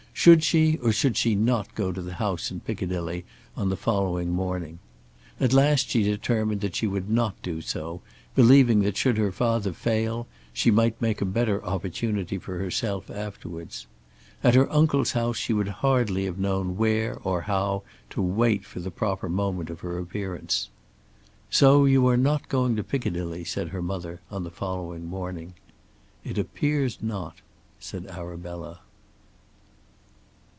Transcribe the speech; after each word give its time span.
Should 0.13 0.43
she 0.43 0.77
or 0.83 0.91
should 0.91 1.17
she 1.17 1.33
not 1.33 1.73
go 1.73 1.91
to 1.91 1.99
the 1.99 2.13
house 2.13 2.51
in 2.51 2.59
Piccadilly 2.59 3.25
on 3.57 3.69
the 3.69 3.75
following 3.75 4.29
morning? 4.29 4.77
At 5.39 5.51
last 5.51 5.89
she 5.89 6.03
determined 6.03 6.61
that 6.61 6.75
she 6.75 6.85
would 6.85 7.09
not 7.09 7.41
do 7.41 7.59
so, 7.59 8.01
believing 8.35 8.81
that 8.81 8.97
should 8.97 9.17
her 9.17 9.31
father 9.31 9.73
fail 9.73 10.27
she 10.53 10.69
might 10.69 11.01
make 11.01 11.21
a 11.21 11.25
better 11.25 11.65
opportunity 11.65 12.37
for 12.37 12.59
herself 12.59 13.09
afterwards. 13.09 13.87
At 14.43 14.53
her 14.53 14.71
uncle's 14.71 15.13
house 15.13 15.37
she 15.37 15.53
would 15.53 15.69
hardly 15.79 16.25
have 16.25 16.37
known 16.37 16.77
where 16.77 17.17
or 17.23 17.41
how 17.43 17.81
to 18.11 18.21
wait 18.21 18.63
for 18.63 18.79
the 18.79 18.91
proper 18.91 19.27
moment 19.27 19.71
of 19.71 19.79
her 19.79 19.97
appearance. 19.97 20.69
"So 21.49 21.85
you 21.85 22.05
are 22.07 22.17
not 22.17 22.47
going 22.47 22.75
to 22.75 22.83
Piccadilly," 22.83 23.43
said 23.43 23.69
her 23.69 23.81
mother 23.81 24.19
on 24.29 24.43
the 24.43 24.51
following 24.51 25.07
morning. 25.07 25.55
"It 26.23 26.37
appears 26.37 26.99
not," 27.01 27.37
said 27.79 28.05
Arabella. 28.05 28.81